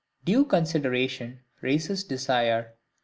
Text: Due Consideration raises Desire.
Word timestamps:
Due 0.25 0.43
Consideration 0.45 1.41
raises 1.61 2.03
Desire. 2.03 2.73